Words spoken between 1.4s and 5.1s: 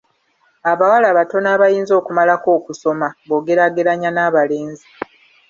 abayinza okumalako okusoma bwogeraageranya n'abalenzi.